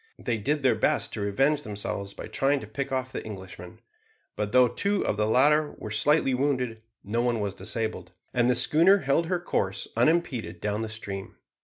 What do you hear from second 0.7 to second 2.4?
best to revenge themselves by